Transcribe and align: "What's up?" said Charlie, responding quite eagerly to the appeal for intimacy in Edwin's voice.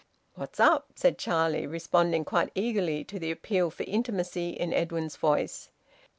"What's 0.33 0.59
up?" 0.59 0.87
said 0.95 1.19
Charlie, 1.19 1.67
responding 1.67 2.25
quite 2.25 2.49
eagerly 2.55 3.03
to 3.03 3.19
the 3.19 3.29
appeal 3.29 3.69
for 3.69 3.83
intimacy 3.83 4.49
in 4.49 4.73
Edwin's 4.73 5.15
voice. 5.15 5.69